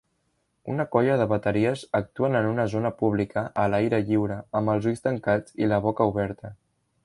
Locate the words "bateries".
1.33-1.83